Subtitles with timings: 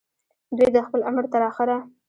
[0.57, 1.75] دوي د خپل عمر تر اخره